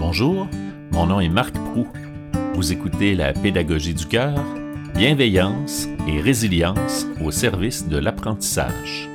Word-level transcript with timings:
Bonjour, 0.00 0.48
mon 0.92 1.04
nom 1.04 1.20
est 1.20 1.28
Marc 1.28 1.52
Prou. 1.52 1.86
Vous 2.54 2.72
écoutez 2.72 3.14
la 3.14 3.34
pédagogie 3.34 3.92
du 3.92 4.06
cœur, 4.06 4.42
bienveillance 4.94 5.88
et 6.08 6.22
résilience 6.22 7.06
au 7.22 7.30
service 7.30 7.86
de 7.86 7.98
l'apprentissage. 7.98 9.10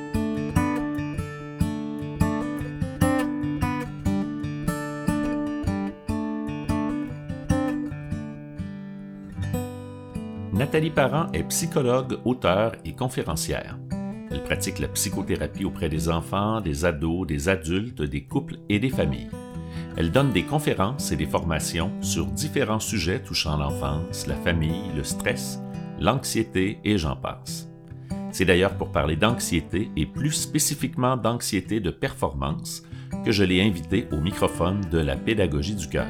Nathalie 10.52 10.90
Parent 10.90 11.32
est 11.32 11.48
psychologue, 11.48 12.20
auteure 12.24 12.76
et 12.84 12.92
conférencière. 12.92 13.76
Elle 14.30 14.44
pratique 14.44 14.78
la 14.78 14.86
psychothérapie 14.86 15.64
auprès 15.64 15.88
des 15.88 16.08
enfants, 16.08 16.60
des 16.60 16.84
ados, 16.84 17.26
des 17.26 17.48
adultes, 17.48 18.02
des 18.02 18.22
couples 18.22 18.58
et 18.68 18.78
des 18.78 18.90
familles. 18.90 19.30
Elle 19.96 20.12
donne 20.12 20.30
des 20.30 20.42
conférences 20.42 21.10
et 21.10 21.16
des 21.16 21.26
formations 21.26 21.90
sur 22.02 22.26
différents 22.26 22.80
sujets 22.80 23.22
touchant 23.22 23.56
l'enfance, 23.56 24.26
la 24.26 24.36
famille, 24.36 24.92
le 24.94 25.02
stress, 25.02 25.58
l'anxiété 25.98 26.78
et 26.84 26.98
j'en 26.98 27.16
passe. 27.16 27.70
C'est 28.30 28.44
d'ailleurs 28.44 28.76
pour 28.76 28.92
parler 28.92 29.16
d'anxiété 29.16 29.90
et 29.96 30.04
plus 30.04 30.32
spécifiquement 30.32 31.16
d'anxiété 31.16 31.80
de 31.80 31.90
performance 31.90 32.82
que 33.24 33.32
je 33.32 33.42
l'ai 33.42 33.62
invitée 33.62 34.06
au 34.12 34.20
microphone 34.20 34.82
de 34.90 34.98
la 34.98 35.16
pédagogie 35.16 35.74
du 35.74 35.88
cœur. 35.88 36.06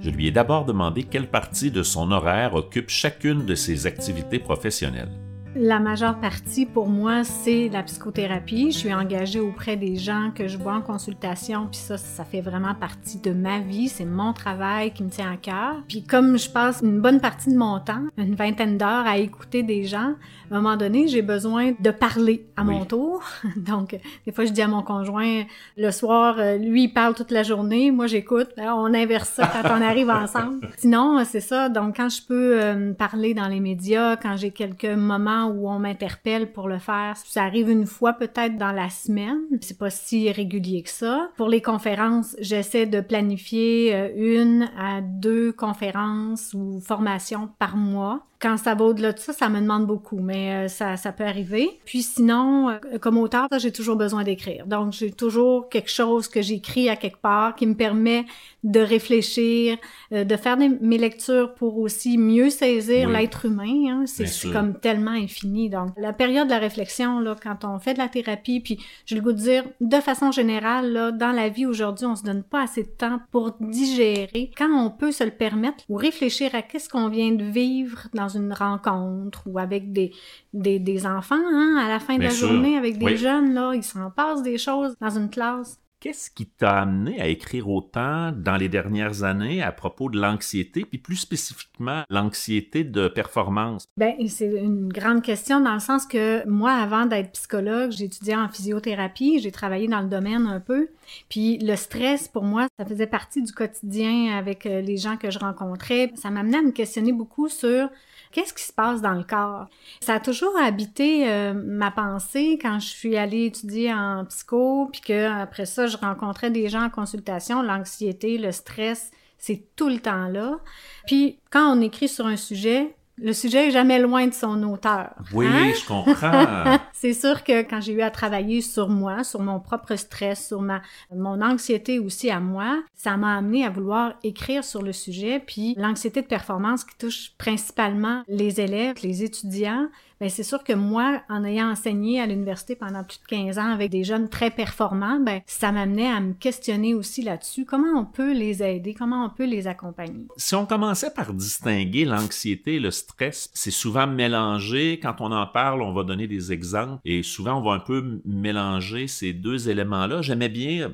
Je 0.00 0.08
lui 0.08 0.28
ai 0.28 0.30
d'abord 0.30 0.64
demandé 0.64 1.02
quelle 1.02 1.28
partie 1.28 1.70
de 1.70 1.82
son 1.82 2.10
horaire 2.12 2.54
occupe 2.54 2.88
chacune 2.88 3.44
de 3.44 3.54
ses 3.54 3.86
activités 3.86 4.38
professionnelles. 4.38 5.25
La 5.58 5.80
majeure 5.80 6.20
partie 6.20 6.66
pour 6.66 6.86
moi, 6.86 7.24
c'est 7.24 7.70
la 7.72 7.82
psychothérapie. 7.82 8.72
Je 8.72 8.76
suis 8.76 8.92
engagée 8.92 9.40
auprès 9.40 9.78
des 9.78 9.96
gens 9.96 10.30
que 10.34 10.48
je 10.48 10.58
vois 10.58 10.74
en 10.74 10.82
consultation, 10.82 11.66
puis 11.70 11.80
ça, 11.80 11.96
ça 11.96 12.26
fait 12.26 12.42
vraiment 12.42 12.74
partie 12.74 13.18
de 13.18 13.30
ma 13.30 13.60
vie. 13.60 13.88
C'est 13.88 14.04
mon 14.04 14.34
travail 14.34 14.92
qui 14.92 15.02
me 15.02 15.08
tient 15.08 15.32
à 15.32 15.38
cœur. 15.38 15.76
Puis 15.88 16.02
comme 16.04 16.36
je 16.36 16.50
passe 16.50 16.82
une 16.82 17.00
bonne 17.00 17.20
partie 17.20 17.50
de 17.50 17.56
mon 17.56 17.80
temps, 17.80 18.02
une 18.18 18.34
vingtaine 18.34 18.76
d'heures 18.76 19.06
à 19.06 19.16
écouter 19.16 19.62
des 19.62 19.84
gens, 19.84 20.12
à 20.50 20.54
un 20.54 20.60
moment 20.60 20.76
donné, 20.76 21.08
j'ai 21.08 21.22
besoin 21.22 21.72
de 21.80 21.90
parler 21.90 22.46
à 22.56 22.62
mon 22.62 22.84
tour. 22.84 23.22
Donc, 23.56 23.98
des 24.26 24.32
fois, 24.32 24.44
je 24.44 24.52
dis 24.52 24.62
à 24.62 24.68
mon 24.68 24.82
conjoint, 24.82 25.42
le 25.76 25.90
soir, 25.90 26.36
euh, 26.38 26.56
lui, 26.56 26.84
il 26.84 26.88
parle 26.88 27.14
toute 27.14 27.30
la 27.30 27.42
journée, 27.42 27.90
moi, 27.90 28.06
j'écoute. 28.06 28.48
On 28.58 28.94
inverse 28.94 29.30
ça 29.30 29.50
quand 29.52 29.68
on 29.76 29.82
arrive 29.82 30.10
ensemble. 30.10 30.68
Sinon, 30.76 31.22
c'est 31.24 31.40
ça. 31.40 31.68
Donc, 31.68 31.96
quand 31.96 32.08
je 32.08 32.22
peux 32.22 32.62
euh, 32.62 32.92
parler 32.92 33.34
dans 33.34 33.48
les 33.48 33.58
médias, 33.58 34.16
quand 34.16 34.36
j'ai 34.36 34.50
quelques 34.50 34.84
moments 34.84 35.45
où 35.48 35.68
on 35.68 35.78
m'interpelle 35.78 36.52
pour 36.52 36.68
le 36.68 36.78
faire. 36.78 37.16
Ça 37.16 37.44
arrive 37.44 37.70
une 37.70 37.86
fois 37.86 38.12
peut-être 38.12 38.56
dans 38.56 38.72
la 38.72 38.90
semaine. 38.90 39.38
C'est 39.60 39.78
pas 39.78 39.90
si 39.90 40.30
régulier 40.30 40.82
que 40.82 40.90
ça. 40.90 41.30
Pour 41.36 41.48
les 41.48 41.62
conférences, 41.62 42.36
j'essaie 42.38 42.86
de 42.86 43.00
planifier 43.00 43.94
euh, 43.94 44.08
une 44.16 44.70
à 44.78 45.00
deux 45.00 45.52
conférences 45.52 46.54
ou 46.54 46.80
formations 46.80 47.48
par 47.58 47.76
mois. 47.76 48.22
Quand 48.40 48.56
ça 48.56 48.74
va 48.74 48.84
au-delà 48.84 49.12
de 49.12 49.18
ça, 49.18 49.32
ça 49.32 49.48
me 49.48 49.60
demande 49.60 49.86
beaucoup, 49.86 50.18
mais 50.18 50.66
euh, 50.66 50.68
ça, 50.68 50.96
ça 50.96 51.12
peut 51.12 51.24
arriver. 51.24 51.80
Puis 51.84 52.02
sinon, 52.02 52.70
euh, 52.70 52.98
comme 53.00 53.16
auteur, 53.18 53.48
j'ai 53.58 53.72
toujours 53.72 53.96
besoin 53.96 54.24
d'écrire. 54.24 54.66
Donc, 54.66 54.92
j'ai 54.92 55.10
toujours 55.10 55.68
quelque 55.68 55.90
chose 55.90 56.28
que 56.28 56.42
j'écris 56.42 56.88
à 56.88 56.96
quelque 56.96 57.20
part 57.20 57.54
qui 57.54 57.66
me 57.66 57.74
permet 57.74 58.26
de 58.62 58.80
réfléchir, 58.80 59.78
euh, 60.12 60.24
de 60.24 60.36
faire 60.36 60.56
mes 60.58 60.98
lectures 60.98 61.54
pour 61.54 61.78
aussi 61.78 62.18
mieux 62.18 62.50
saisir 62.50 63.08
l'être 63.08 63.46
humain. 63.46 63.88
Hein. 63.88 64.04
C'est 64.06 64.52
comme 64.52 64.78
tellement 64.78 65.12
infini. 65.12 65.70
Donc, 65.70 65.90
la 65.96 66.12
période 66.12 66.46
de 66.46 66.52
la 66.52 66.58
réflexion, 66.58 67.20
là, 67.20 67.36
quand 67.40 67.64
on 67.64 67.78
fait 67.78 67.94
de 67.94 67.98
la 67.98 68.08
thérapie, 68.08 68.60
puis 68.60 68.78
j'ai 69.06 69.14
le 69.14 69.22
goût 69.22 69.32
de 69.32 69.38
dire, 69.38 69.64
de 69.80 70.00
façon 70.00 70.30
générale, 70.30 70.92
là, 70.92 71.12
dans 71.12 71.32
la 71.32 71.48
vie 71.48 71.64
aujourd'hui, 71.64 72.06
on 72.06 72.16
se 72.16 72.22
donne 72.22 72.42
pas 72.42 72.62
assez 72.62 72.82
de 72.82 72.88
temps 72.88 73.20
pour 73.30 73.52
digérer. 73.60 74.50
Quand 74.58 74.70
on 74.70 74.90
peut 74.90 75.12
se 75.12 75.24
le 75.24 75.30
permettre 75.30 75.84
ou 75.88 75.96
réfléchir 75.96 76.54
à 76.54 76.62
qu'est-ce 76.62 76.88
qu'on 76.88 77.08
vient 77.08 77.32
de 77.32 77.44
vivre 77.44 78.08
dans 78.14 78.25
une 78.28 78.52
rencontre 78.52 79.42
ou 79.46 79.58
avec 79.58 79.92
des, 79.92 80.12
des, 80.52 80.78
des 80.78 81.06
enfants, 81.06 81.36
hein, 81.36 81.76
à 81.84 81.88
la 81.88 82.00
fin 82.00 82.16
de 82.18 82.22
la 82.22 82.30
journée, 82.30 82.76
avec 82.76 82.98
des 82.98 83.16
jeunes, 83.16 83.54
là, 83.54 83.72
ils 83.74 83.82
s'en 83.84 84.10
passent 84.10 84.42
des 84.42 84.58
choses 84.58 84.94
dans 85.00 85.10
une 85.10 85.30
classe. 85.30 85.78
Qu'est-ce 85.98 86.30
qui 86.30 86.44
t'a 86.44 86.80
amené 86.80 87.20
à 87.22 87.26
écrire 87.26 87.70
autant 87.70 88.30
dans 88.30 88.56
les 88.56 88.68
dernières 88.68 89.22
années 89.22 89.62
à 89.62 89.72
propos 89.72 90.10
de 90.10 90.20
l'anxiété, 90.20 90.84
puis 90.84 90.98
plus 90.98 91.16
spécifiquement 91.16 92.02
l'anxiété 92.10 92.84
de 92.84 93.08
performance? 93.08 93.86
Bien, 93.96 94.14
c'est 94.28 94.46
une 94.46 94.88
grande 94.88 95.22
question 95.22 95.60
dans 95.60 95.72
le 95.72 95.80
sens 95.80 96.06
que 96.06 96.46
moi, 96.46 96.72
avant 96.72 97.06
d'être 97.06 97.32
psychologue, 97.32 97.92
j'étudiais 97.92 98.36
en 98.36 98.48
physiothérapie, 98.48 99.40
j'ai 99.40 99.50
travaillé 99.50 99.88
dans 99.88 100.02
le 100.02 100.08
domaine 100.08 100.46
un 100.46 100.60
peu, 100.60 100.88
puis 101.30 101.58
le 101.58 101.76
stress, 101.76 102.28
pour 102.28 102.44
moi, 102.44 102.68
ça 102.78 102.84
faisait 102.84 103.06
partie 103.06 103.42
du 103.42 103.52
quotidien 103.52 104.36
avec 104.36 104.66
euh, 104.66 104.82
les 104.82 104.98
gens 104.98 105.16
que 105.16 105.30
je 105.30 105.38
rencontrais. 105.38 106.12
Ça 106.14 106.30
m'amenait 106.30 106.58
à 106.58 106.62
me 106.62 106.72
questionner 106.72 107.12
beaucoup 107.12 107.48
sur 107.48 107.88
qu'est-ce 108.32 108.52
qui 108.52 108.64
se 108.64 108.72
passe 108.72 109.00
dans 109.00 109.14
le 109.14 109.24
corps. 109.24 109.66
Ça 110.00 110.14
a 110.14 110.20
toujours 110.20 110.58
habité 110.58 111.28
euh, 111.30 111.54
ma 111.54 111.90
pensée 111.90 112.58
quand 112.60 112.78
je 112.80 112.86
suis 112.86 113.16
allée 113.16 113.46
étudier 113.46 113.92
en 113.94 114.24
psycho, 114.26 114.88
puis 114.92 115.00
que 115.00 115.26
après 115.26 115.66
ça, 115.66 115.85
je 115.86 115.96
rencontrais 115.96 116.50
des 116.50 116.68
gens 116.68 116.84
en 116.84 116.90
consultation, 116.90 117.62
l'anxiété, 117.62 118.38
le 118.38 118.52
stress, 118.52 119.10
c'est 119.38 119.64
tout 119.76 119.88
le 119.88 119.98
temps 119.98 120.28
là. 120.28 120.58
Puis 121.06 121.38
quand 121.50 121.76
on 121.76 121.80
écrit 121.80 122.08
sur 122.08 122.26
un 122.26 122.36
sujet, 122.36 122.94
le 123.18 123.32
sujet 123.32 123.68
est 123.68 123.70
jamais 123.70 123.98
loin 123.98 124.26
de 124.26 124.34
son 124.34 124.62
auteur. 124.64 125.14
Oui, 125.32 125.46
hein? 125.46 125.72
je 125.74 125.86
comprends. 125.86 126.78
c'est 126.92 127.14
sûr 127.14 127.44
que 127.44 127.62
quand 127.62 127.80
j'ai 127.80 127.94
eu 127.94 128.02
à 128.02 128.10
travailler 128.10 128.60
sur 128.60 128.90
moi, 128.90 129.24
sur 129.24 129.40
mon 129.40 129.58
propre 129.58 129.96
stress, 129.96 130.48
sur 130.48 130.60
ma 130.60 130.82
mon 131.14 131.40
anxiété 131.40 131.98
aussi 131.98 132.30
à 132.30 132.40
moi, 132.40 132.82
ça 132.94 133.16
m'a 133.16 133.38
amené 133.38 133.64
à 133.64 133.70
vouloir 133.70 134.14
écrire 134.22 134.64
sur 134.64 134.82
le 134.82 134.92
sujet. 134.92 135.42
Puis 135.44 135.74
l'anxiété 135.78 136.20
de 136.20 136.26
performance 136.26 136.84
qui 136.84 136.96
touche 136.98 137.32
principalement 137.38 138.22
les 138.28 138.60
élèves, 138.60 138.96
les 139.02 139.24
étudiants, 139.24 139.88
ben 140.20 140.28
c'est 140.28 140.42
sûr 140.42 140.64
que 140.64 140.72
moi, 140.72 141.22
en 141.28 141.44
ayant 141.44 141.70
enseigné 141.70 142.20
à 142.20 142.26
l'université 142.26 142.76
pendant 142.76 143.04
plus 143.04 143.18
de 143.18 143.26
15 143.26 143.58
ans 143.58 143.70
avec 143.70 143.90
des 143.90 144.04
jeunes 144.04 144.28
très 144.28 144.50
performants, 144.50 145.20
ben 145.20 145.40
ça 145.46 145.72
m'amenait 145.72 146.08
à 146.08 146.20
me 146.20 146.32
questionner 146.32 146.94
aussi 146.94 147.22
là-dessus. 147.22 147.64
Comment 147.64 147.98
on 148.00 148.04
peut 148.04 148.32
les 148.32 148.62
aider? 148.62 148.94
Comment 148.94 149.26
on 149.26 149.30
peut 149.30 149.44
les 149.44 149.66
accompagner? 149.66 150.26
Si 150.36 150.54
on 150.54 150.66
commençait 150.66 151.10
par 151.10 151.34
distinguer 151.34 152.04
l'anxiété 152.04 152.76
et 152.76 152.80
le 152.80 152.90
stress, 152.90 153.50
c'est 153.54 153.70
souvent 153.70 154.06
mélangé. 154.06 154.98
Quand 155.02 155.16
on 155.20 155.32
en 155.32 155.46
parle, 155.46 155.82
on 155.82 155.92
va 155.92 156.02
donner 156.02 156.26
des 156.26 156.52
exemples 156.52 157.00
et 157.04 157.22
souvent 157.22 157.58
on 157.58 157.62
va 157.62 157.72
un 157.72 157.80
peu 157.80 158.20
mélanger 158.24 159.06
ces 159.08 159.32
deux 159.32 159.68
éléments-là. 159.68 160.22
J'aimais 160.22 160.48
bien, 160.48 160.90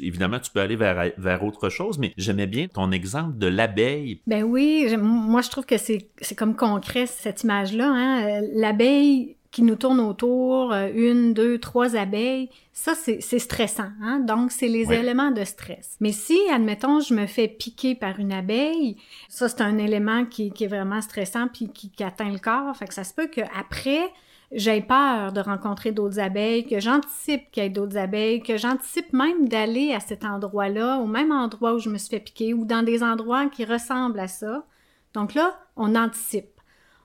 évidemment, 0.00 0.38
tu 0.38 0.50
peux 0.50 0.60
aller 0.60 0.76
vers, 0.76 1.12
vers 1.16 1.44
autre 1.44 1.68
chose, 1.68 1.98
mais 1.98 2.12
j'aimais 2.16 2.46
bien 2.46 2.68
ton 2.68 2.90
exemple 2.92 3.38
de 3.38 3.46
l'abeille. 3.46 4.20
Ben 4.26 4.42
oui, 4.42 4.94
moi 4.98 5.42
je 5.42 5.50
trouve 5.50 5.66
que 5.66 5.76
c'est 5.78 6.10
comme 6.36 6.56
concret 6.56 7.06
cette 7.06 7.42
image-là. 7.42 7.90
Hein? 7.90 8.42
L'abeille 8.66 9.36
qui 9.52 9.62
nous 9.62 9.76
tourne 9.76 10.00
autour, 10.00 10.72
euh, 10.72 10.88
une, 10.94 11.32
deux, 11.32 11.58
trois 11.58 11.96
abeilles, 11.96 12.50
ça, 12.72 12.94
c'est 12.94 13.38
stressant. 13.38 13.88
Hein? 14.02 14.20
Donc, 14.20 14.50
c'est 14.50 14.68
les 14.68 14.92
éléments 14.92 15.30
de 15.30 15.44
stress. 15.44 15.96
Mais 16.00 16.12
si, 16.12 16.38
admettons, 16.52 17.00
je 17.00 17.14
me 17.14 17.26
fais 17.26 17.48
piquer 17.48 17.94
par 17.94 18.18
une 18.20 18.32
abeille, 18.32 18.96
ça, 19.30 19.48
c'est 19.48 19.62
un 19.62 19.78
élément 19.78 20.26
qui, 20.26 20.50
qui, 20.50 20.64
est 20.64 20.68
vraiment 20.68 21.00
stressant 21.00 21.48
puis 21.48 21.70
qui, 21.70 21.90
qui, 21.90 22.04
atteint 22.04 22.30
le 22.30 22.38
corps. 22.38 22.76
Fait 22.76 22.86
que 22.86 22.92
ça 22.92 23.04
se 23.04 23.14
peut 23.14 23.28
qu'après, 23.28 24.12
j'ai 24.52 24.82
peur 24.82 25.32
de 25.32 25.40
rencontrer 25.40 25.92
d'autres 25.92 26.20
abeilles, 26.20 26.66
que 26.66 26.78
j'anticipe 26.78 27.50
qu'il 27.50 27.62
y 27.62 27.66
ait 27.66 27.70
d'autres 27.70 27.96
abeilles, 27.96 28.42
que 28.42 28.58
j'anticipe 28.58 29.12
même 29.14 29.48
d'aller 29.48 29.94
à 29.94 30.00
cet 30.00 30.24
endroit-là, 30.24 30.98
au 30.98 31.06
même 31.06 31.32
endroit 31.32 31.72
où 31.72 31.78
je 31.78 31.88
me 31.88 31.96
suis 31.96 32.10
fait 32.10 32.20
piquer, 32.20 32.52
ou 32.52 32.66
dans 32.66 32.82
des 32.82 33.02
endroits 33.02 33.46
qui 33.46 33.64
ressemblent 33.64 34.20
à 34.20 34.28
ça. 34.28 34.66
Donc 35.14 35.32
là, 35.32 35.58
on 35.76 35.94
anticipe. 35.94 36.55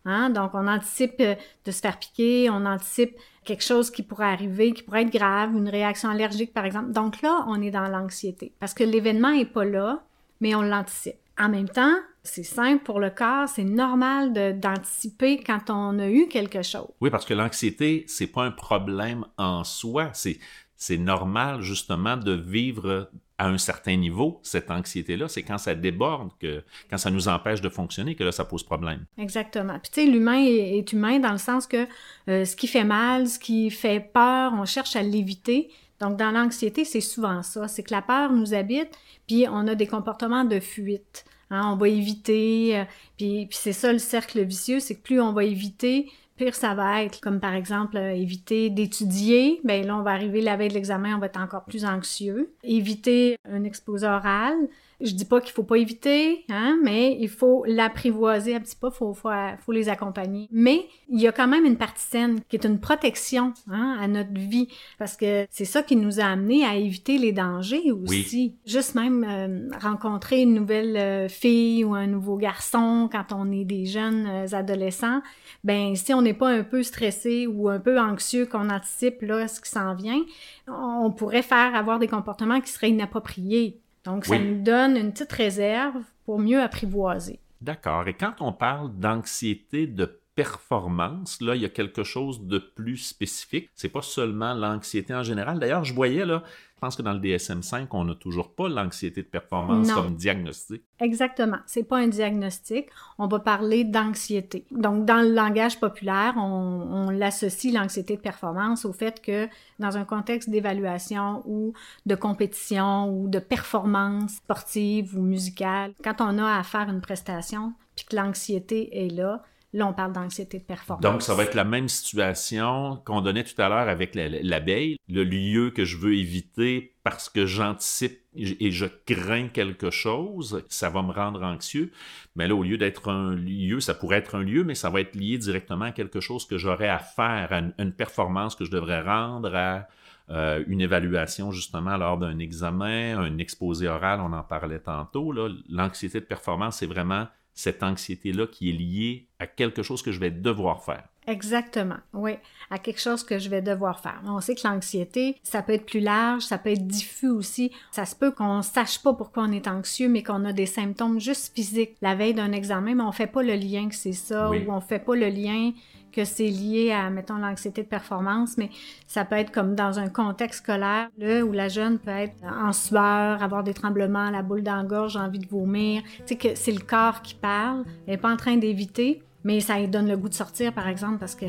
Hein? 0.06 0.30
Donc, 0.30 0.52
on 0.54 0.68
anticipe 0.68 1.16
euh, 1.20 1.36
de 1.66 1.72
se 1.72 1.80
faire 1.80 1.98
piquer, 2.00 2.50
on 2.50 2.66
anticipe 2.66 3.16
quelque 3.46 3.64
chose 3.64 3.92
qui 3.92 4.04
pourrait 4.04 4.32
arriver, 4.32 4.74
qui 4.74 4.84
pourrait 4.84 5.04
être 5.04 5.12
grave, 5.12 5.56
une 5.56 5.70
réaction 5.70 6.10
allergique, 6.10 6.54
par 6.54 6.66
exemple. 6.66 6.92
Donc 6.92 7.22
là, 7.22 7.46
on 7.48 7.62
est 7.62 7.72
dans 7.72 7.88
l'anxiété 7.88 8.54
parce 8.60 8.74
que 8.74 8.84
l'événement 8.84 9.32
n'est 9.32 9.46
pas 9.46 9.66
là, 9.66 10.04
mais 10.40 10.56
on 10.56 10.62
l'anticipe. 10.62 11.16
En 11.40 11.50
même 11.50 11.70
temps, 11.70 11.96
c'est 12.24 12.44
simple 12.44 12.84
pour 12.84 13.00
le 13.00 13.10
corps, 13.10 13.50
c'est 13.50 13.64
normal 13.64 14.34
d'anticiper 14.60 15.42
quand 15.44 15.70
on 15.70 15.98
a 15.98 16.08
eu 16.08 16.28
quelque 16.28 16.62
chose. 16.62 16.88
Oui, 17.00 17.10
parce 17.10 17.26
que 17.26 17.34
l'anxiété, 17.34 18.06
c'est 18.08 18.28
pas 18.28 18.44
un 18.44 18.52
problème 18.52 19.26
en 19.38 19.64
soi, 19.64 20.10
c'est 20.14 20.38
c'est 20.82 20.98
normal 20.98 21.62
justement 21.62 22.18
de 22.18 22.32
vivre 22.32 23.12
à 23.42 23.48
un 23.48 23.58
certain 23.58 23.96
niveau, 23.96 24.40
cette 24.44 24.70
anxiété-là, 24.70 25.28
c'est 25.28 25.42
quand 25.42 25.58
ça 25.58 25.74
déborde, 25.74 26.30
que, 26.40 26.64
quand 26.92 27.00
ça 27.00 27.10
nous 27.10 27.28
empêche 27.28 27.60
de 27.60 27.70
fonctionner, 27.70 28.14
que 28.14 28.24
là, 28.24 28.32
ça 28.32 28.46
pose 28.46 28.62
problème. 28.62 29.06
Exactement. 29.18 29.80
Puis, 29.80 29.92
tu 29.92 30.02
sais, 30.02 30.08
l'humain 30.08 30.46
est, 30.46 30.94
humain 30.94 31.18
dans 31.18 31.32
le 31.32 31.40
sens 31.40 31.66
que 31.66 31.88
euh, 32.30 32.46
ce 32.46 32.56
qui 32.56 32.68
fait 32.68 32.84
mal, 32.84 33.28
ce 33.28 33.40
qui 33.40 33.72
fait 33.72 34.00
peur, 34.00 34.54
on 34.54 34.66
cherche 34.66 34.96
à 34.96 35.02
l'éviter. 35.02 35.72
Donc, 36.00 36.18
dans 36.18 36.30
l'anxiété, 36.30 36.86
c'est 36.86 37.02
souvent 37.02 37.42
ça. 37.42 37.68
C'est 37.68 37.82
que 37.82 37.92
la 37.92 38.04
peur 38.04 38.32
nous 38.32 38.54
habite, 38.54 38.92
puis 39.28 39.48
on 39.50 39.68
a 39.68 39.74
des 39.74 39.88
comportements 39.88 40.46
de 40.46 40.60
fuite. 40.60 41.26
Hein, 41.50 41.72
on 41.74 41.78
va 41.78 41.88
éviter, 41.88 42.78
euh, 42.78 42.84
puis, 43.18 43.48
puis 43.48 43.58
c'est 43.60 43.74
ça 43.74 43.92
le 43.92 43.98
cercle 43.98 44.44
vicieux, 44.44 44.80
c'est 44.80 44.98
que 44.98 45.02
plus 45.02 45.20
on 45.20 45.34
va 45.34 45.46
éviter, 45.46 46.12
Pire, 46.38 46.56
ça 46.56 46.74
va 46.74 47.04
être 47.04 47.20
comme 47.22 47.40
par 47.40 47.54
exemple 47.54 47.98
euh, 47.98 48.14
éviter 48.14 48.70
d'étudier. 48.70 49.60
Ben 49.64 49.86
là, 49.86 49.98
on 49.98 50.02
va 50.02 50.12
arriver 50.12 50.42
la 50.42 50.58
veille 50.58 50.70
de 50.70 50.74
l'examen, 50.74 51.16
on 51.16 51.20
va 51.20 51.28
être 51.28 51.40
encore 51.40 51.66
plus 51.66 51.86
anxieux. 51.86 52.54
Éviter 52.64 53.38
un 53.50 53.64
exposé 53.64 54.08
oral. 54.08 54.56
Je 55.04 55.14
dis 55.14 55.26
pas 55.26 55.42
qu'il 55.42 55.52
faut 55.52 55.64
pas 55.64 55.78
éviter, 55.78 56.46
hein, 56.50 56.78
mais 56.84 57.18
il 57.20 57.30
faut 57.30 57.64
l'apprivoiser 57.68 58.56
un 58.56 58.60
petit 58.60 58.76
peu, 58.76 58.90
faut, 58.90 59.14
faut, 59.14 59.30
faut 59.60 59.72
les 59.72 59.90
accompagner. 59.90 60.48
Mais 60.52 60.86
il 61.10 61.20
y 61.20 61.28
a 61.28 61.32
quand 61.32 61.48
même 61.48 61.66
une 61.66 61.78
partie 61.78 62.04
saine 62.04 62.42
qui 62.50 62.56
est 62.56 62.66
une 62.66 62.80
protection 62.80 63.54
hein, 63.70 63.98
à 64.00 64.08
notre 64.08 64.34
vie, 64.34 64.68
parce 64.98 65.16
que 65.16 65.46
c'est 65.50 65.66
ça 65.66 65.84
qui 65.84 65.96
nous 65.96 66.20
a 66.20 66.26
amené 66.26 66.66
à 66.66 66.76
éviter 66.76 67.18
les 67.18 67.32
dangers 67.32 67.92
aussi. 67.92 68.56
Juste 68.66 68.96
même 68.96 69.26
euh, 69.28 69.78
rencontrer 69.80 70.42
une 70.42 70.54
nouvelle 70.54 70.98
euh, 70.98 71.28
fille 71.28 71.84
ou 71.84 71.94
un 71.94 72.08
nouveau 72.08 72.38
garçon 72.38 73.10
quand 73.12 73.34
on 73.34 73.52
est 73.52 73.66
des 73.66 73.86
jeunes 73.86 74.28
euh, 74.28 74.48
adolescents, 74.54 75.22
ben 75.64 75.96
si 75.96 76.14
on 76.14 76.22
n'est 76.22 76.34
pas 76.34 76.50
un 76.50 76.64
peu 76.64 76.84
stressé 76.84 77.48
ou 77.48 77.70
un 77.70 77.80
peu 77.80 78.00
anxieux 78.00 78.46
qu'on 78.46 78.70
anticipe 78.70 79.22
là 79.22 79.48
ce 79.48 79.62
qui 79.62 79.70
s'en 79.70 79.96
vient, 79.96 80.24
on 80.68 81.12
pourrait 81.12 81.42
faire 81.42 81.76
avoir 81.76 82.00
des 82.00 82.08
comportements 82.08 82.62
qui 82.62 82.72
seraient 82.72 82.90
inappropriés. 82.90 83.81
Donc, 84.04 84.26
ça 84.26 84.40
nous 84.40 84.64
donne 84.64 84.98
une 84.98 85.12
petite 85.12 85.32
réserve 85.32 86.04
pour 86.26 86.40
mieux 86.40 86.62
apprivoiser. 86.62 87.40
D'accord. 87.62 88.08
Et 88.08 88.16
quand 88.16 88.34
on 88.40 88.52
parle 88.52 88.92
d'anxiété 88.98 89.86
de 89.86 90.20
performance, 90.36 91.40
là, 91.42 91.56
il 91.56 91.62
y 91.62 91.66
a 91.66 91.70
quelque 91.70 92.04
chose 92.04 92.48
de 92.48 92.58
plus 92.58 92.98
spécifique. 92.98 93.70
C'est 93.76 93.90
pas 93.90 94.02
seulement 94.02 94.54
l'anxiété 94.54 95.14
en 95.14 95.24
général. 95.24 95.60
D'ailleurs, 95.60 95.84
je 95.84 95.94
voyais 95.94 96.26
là, 96.26 96.44
pense 96.82 96.96
que 96.96 97.04
dans 97.04 97.14
le 97.14 97.20
DSM-5, 97.20 97.88
on 97.92 98.06
n'a 98.06 98.16
toujours 98.16 98.56
pas 98.56 98.68
l'anxiété 98.68 99.22
de 99.22 99.28
performance 99.28 99.92
comme 99.92 100.16
diagnostic. 100.16 100.84
Exactement. 101.00 101.60
C'est 101.68 101.84
pas 101.84 102.00
un 102.00 102.08
diagnostic. 102.08 102.88
On 103.20 103.28
va 103.28 103.40
parler 103.40 103.84
d'anxiété. 103.84 104.66
Donc, 104.72 105.06
dans 105.06 105.22
le 105.22 105.32
langage 105.32 105.80
populaire, 105.80 106.34
on, 106.38 106.42
on 106.42 107.10
l'associe 107.12 107.72
l'anxiété 107.72 108.16
de 108.16 108.22
performance 108.22 108.84
au 108.84 108.94
fait 108.94 109.22
que 109.22 109.48
dans 109.78 109.96
un 109.96 110.06
contexte 110.06 110.50
d'évaluation 110.50 111.44
ou 111.46 111.74
de 112.08 112.16
compétition 112.16 113.10
ou 113.10 113.28
de 113.28 113.40
performance 113.40 114.38
sportive 114.38 115.16
ou 115.16 115.22
musicale, 115.22 115.94
quand 116.04 116.20
on 116.20 116.40
a 116.40 116.58
à 116.58 116.64
faire 116.64 116.90
une 116.90 117.02
prestation, 117.02 117.74
puis 117.96 118.06
que 118.06 118.16
l'anxiété 118.16 119.06
est 119.06 119.10
là, 119.10 119.44
Là, 119.74 119.94
parle 119.94 120.12
d'anxiété 120.12 120.60
de 120.60 120.64
performance. 120.64 121.02
Donc, 121.02 121.22
ça 121.22 121.34
va 121.34 121.44
être 121.44 121.54
la 121.54 121.64
même 121.64 121.88
situation 121.88 123.02
qu'on 123.06 123.22
donnait 123.22 123.46
tout 123.46 123.60
à 123.62 123.70
l'heure 123.70 123.88
avec 123.88 124.16
l'abeille, 124.16 124.98
le 125.08 125.24
lieu 125.24 125.72
que 125.72 125.86
je 125.86 125.96
veux 125.98 126.16
éviter 126.16 126.94
parce 127.04 127.30
que 127.30 127.46
j'anticipe 127.46 128.20
et 128.36 128.72
je 128.72 128.86
crains 129.06 129.48
quelque 129.48 129.90
chose, 129.90 130.64
ça 130.70 130.90
va 130.90 131.02
me 131.02 131.12
rendre 131.12 131.42
anxieux. 131.44 131.92
Mais 132.36 132.48
là, 132.48 132.56
au 132.56 132.64
lieu 132.64 132.78
d'être 132.78 133.10
un 133.10 133.34
lieu, 133.34 133.80
ça 133.80 133.94
pourrait 133.94 134.18
être 134.18 134.36
un 134.36 134.44
lieu, 134.44 134.64
mais 134.64 134.76
ça 134.76 134.90
va 134.90 135.02
être 135.02 135.16
lié 135.16 135.38
directement 135.38 135.86
à 135.86 135.92
quelque 135.92 136.20
chose 136.20 136.46
que 136.46 136.58
j'aurais 136.58 136.90
à 136.90 137.00
faire, 137.00 137.52
à 137.52 137.62
une, 137.82 137.94
performance 137.94 138.56
que 138.56 138.66
je 138.66 138.72
devrais 138.72 139.02
rendre, 139.02 139.54
à 139.56 139.88
euh, 140.30 140.64
une 140.68 140.80
évaluation 140.80 141.52
justement 141.52 141.98
lors 141.98 142.18
d'un 142.18 142.40
examen, 142.40 143.18
un 143.18 143.38
exposé 143.38 143.88
oral, 143.88 144.22
on 144.22 144.32
en 144.32 144.44
parlait 144.44 144.80
tantôt. 144.80 145.34
L'anxiété 145.70 146.20
de 146.20 146.26
performance, 146.26 146.78
c'est 146.78 146.86
vraiment 146.86 147.28
cette 147.54 147.84
anxiété-là 147.84 148.48
qui 148.48 148.70
est 148.70 148.74
liée 148.74 149.28
à 149.40 149.48
quelque 149.48 149.84
chose 149.84 150.02
que 150.02 150.12
je 150.12 150.20
vais 150.20 150.32
devoir 150.32 150.84
faire. 150.84 151.11
Exactement, 151.28 151.98
oui, 152.14 152.32
à 152.72 152.80
quelque 152.80 153.00
chose 153.00 153.24
que 153.24 153.38
je 153.38 153.48
vais 153.48 153.62
devoir 153.62 154.00
faire. 154.00 154.20
On 154.26 154.42
sait 154.42 154.56
que 154.56 154.68
l'anxiété, 154.68 155.38
ça 155.44 155.62
peut 155.62 155.74
être 155.74 155.86
plus 155.86 156.00
large, 156.00 156.42
ça 156.42 156.58
peut 156.58 156.72
être 156.72 156.88
diffus 156.88 157.30
aussi. 157.30 157.72
Ça 157.92 158.06
se 158.06 158.16
peut 158.16 158.32
qu'on 158.32 158.64
sache 158.64 159.04
pas 159.04 159.14
pourquoi 159.14 159.44
on 159.44 159.52
est 159.52 159.68
anxieux, 159.68 160.10
mais 160.10 160.24
qu'on 160.24 160.46
a 160.46 160.54
des 160.54 160.66
symptômes 160.66 161.20
juste 161.20 161.54
physiques 161.54 161.96
la 162.02 162.16
veille 162.16 162.34
d'un 162.34 162.52
examen, 162.52 162.96
mais 162.96 163.04
on 163.04 163.12
fait 163.12 163.28
pas 163.28 163.44
le 163.44 163.54
lien 163.54 163.88
que 163.88 163.96
c'est 163.96 164.14
ça, 164.14 164.50
ou 164.50 164.72
on 164.72 164.82
fait 164.82 165.00
pas 165.00 165.16
le 165.16 165.28
lien 165.28 165.72
que 166.12 166.26
c'est 166.26 166.48
lié 166.48 166.92
à, 166.92 167.10
mettons, 167.10 167.38
l'anxiété 167.38 167.84
de 167.84 167.88
performance, 167.88 168.58
mais 168.58 168.70
ça 169.08 169.24
peut 169.24 169.36
être 169.36 169.52
comme 169.52 169.76
dans 169.76 170.00
un 170.00 170.10
contexte 170.10 170.60
scolaire, 170.64 171.10
là, 171.18 171.44
où 171.44 171.52
la 171.54 171.70
jeune 171.70 172.00
peut 172.00 172.12
être 172.12 172.36
en 172.44 172.74
sueur, 172.74 173.42
avoir 173.42 173.64
des 173.64 173.74
tremblements, 173.74 174.30
la 174.30 174.42
boule 174.42 174.64
d'engorge, 174.64 175.16
envie 175.16 175.40
de 175.40 175.48
vomir. 175.48 176.02
Tu 176.02 176.24
sais 176.26 176.36
que 176.36 176.56
c'est 176.56 176.74
le 176.74 176.82
corps 176.82 177.22
qui 177.22 177.36
parle, 177.36 177.86
elle 178.08 178.16
n'est 178.16 178.18
pas 178.18 178.32
en 178.32 178.38
train 178.38 178.58
d'éviter, 178.58 179.24
mais 179.44 179.60
ça 179.60 179.80
lui 179.80 179.88
donne 179.88 180.08
le 180.08 180.18
goût 180.18 180.30
de 180.30 180.34
sortir, 180.34 180.74
par 180.74 180.88
exemple, 180.88 181.18
parce 181.18 181.36
que 181.36 181.46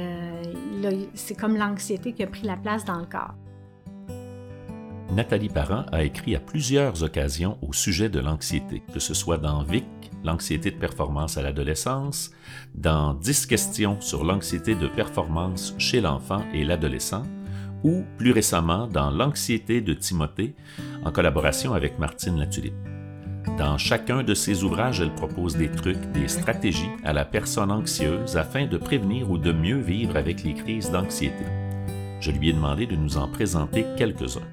c'est 1.15 1.39
comme 1.39 1.57
l'anxiété 1.57 2.13
qui 2.13 2.23
a 2.23 2.27
pris 2.27 2.47
la 2.47 2.57
place 2.57 2.85
dans 2.85 2.99
le 2.99 3.07
corps. 3.07 3.35
Nathalie 5.13 5.51
Parent 5.51 5.85
a 5.93 6.05
écrit 6.05 6.35
à 6.35 6.41
plusieurs 6.41 7.03
occasions 7.03 7.59
au 7.61 7.75
sujet 7.75 8.09
de 8.09 8.19
l'anxiété, 8.19 8.83
que 8.95 8.99
ce 8.99 9.13
soit 9.13 9.37
dans 9.37 9.63
VIC, 9.63 9.85
l'anxiété 10.25 10.71
de 10.71 10.79
performance 10.79 11.37
à 11.37 11.43
l'adolescence, 11.43 12.31
dans 12.75 13.13
10 13.13 13.45
questions 13.47 14.01
sur 14.01 14.25
l'anxiété 14.25 14.75
de 14.75 14.87
performance 14.87 15.75
chez 15.77 16.01
l'enfant 16.01 16.43
et 16.55 16.65
l'adolescent, 16.65 17.25
ou 17.85 18.05
plus 18.17 18.33
récemment 18.33 18.87
dans 18.87 19.11
L'anxiété 19.11 19.81
de 19.81 19.93
Timothée, 19.93 20.55
en 21.05 21.13
collaboration 21.13 21.75
avec 21.75 21.99
Martine 21.99 22.39
Latulippe. 22.39 22.73
Dans 23.59 23.77
chacun 23.77 24.23
de 24.23 24.35
ses 24.35 24.65
ouvrages, 24.65 25.01
elle 25.01 25.15
propose 25.15 25.57
des 25.57 25.71
trucs, 25.71 26.13
des 26.13 26.29
stratégies 26.29 26.91
à 27.05 27.13
la 27.13 27.25
personne 27.25 27.71
anxieuse 27.71 28.37
afin 28.37 28.67
de 28.67 28.77
prévenir 28.79 29.31
ou 29.31 29.39
de 29.39 29.53
mieux 29.53 29.79
vivre 29.79 30.17
avec 30.17 30.43
les 30.43 30.55
crises 30.55 30.91
d'anxiété. 30.91 31.45
Je 32.21 32.31
lui 32.31 32.51
ai 32.51 32.53
demandé 32.53 32.87
de 32.87 32.97
nous 32.97 33.19
en 33.19 33.29
présenter 33.29 33.85
quelques-uns. 33.97 34.47